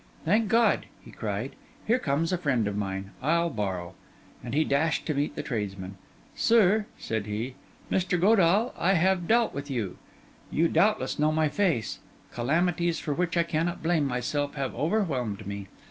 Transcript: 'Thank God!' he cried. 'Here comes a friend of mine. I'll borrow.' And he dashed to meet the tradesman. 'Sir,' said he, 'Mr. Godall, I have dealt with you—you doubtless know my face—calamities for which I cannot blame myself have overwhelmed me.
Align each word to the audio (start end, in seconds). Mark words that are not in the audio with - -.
'Thank 0.25 0.47
God!' 0.49 0.87
he 1.05 1.11
cried. 1.11 1.51
'Here 1.85 1.99
comes 1.99 2.33
a 2.33 2.37
friend 2.39 2.67
of 2.67 2.75
mine. 2.75 3.11
I'll 3.21 3.51
borrow.' 3.51 3.93
And 4.43 4.55
he 4.55 4.63
dashed 4.63 5.05
to 5.05 5.13
meet 5.13 5.35
the 5.35 5.43
tradesman. 5.43 5.95
'Sir,' 6.33 6.87
said 6.97 7.27
he, 7.27 7.53
'Mr. 7.91 8.19
Godall, 8.19 8.73
I 8.79 8.93
have 8.93 9.27
dealt 9.27 9.53
with 9.53 9.69
you—you 9.69 10.69
doubtless 10.69 11.19
know 11.19 11.31
my 11.31 11.49
face—calamities 11.49 12.97
for 12.97 13.13
which 13.13 13.37
I 13.37 13.43
cannot 13.43 13.83
blame 13.83 14.07
myself 14.07 14.55
have 14.55 14.73
overwhelmed 14.73 15.45
me. 15.45 15.67